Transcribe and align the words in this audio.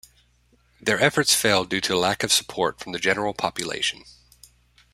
Their 0.81 0.99
efforts 0.99 1.35
failed 1.35 1.69
due 1.69 1.79
to 1.81 1.95
lack 1.95 2.23
of 2.23 2.33
support 2.33 2.79
from 2.79 2.91
the 2.91 2.97
general 2.97 3.35
population. 3.35 4.03